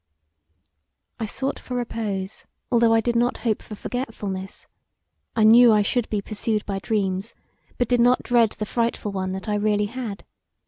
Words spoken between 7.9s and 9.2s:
not dread the frightful